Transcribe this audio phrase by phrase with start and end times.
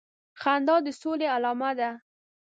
[0.41, 1.89] خندا د سولي علامه ده